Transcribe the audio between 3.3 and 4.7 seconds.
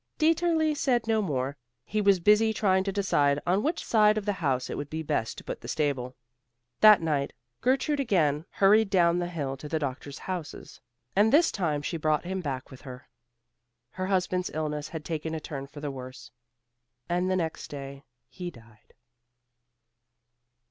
on which side of the house